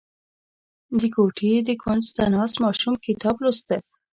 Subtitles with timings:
[0.99, 3.75] •د کوټې د کونج ته ناست ماشوم کتاب لوسته.